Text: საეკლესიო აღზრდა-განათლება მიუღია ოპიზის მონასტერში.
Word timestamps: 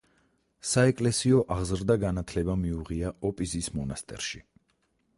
საეკლესიო 0.69 1.41
აღზრდა-განათლება 1.57 2.57
მიუღია 2.65 3.15
ოპიზის 3.31 3.73
მონასტერში. 3.81 4.47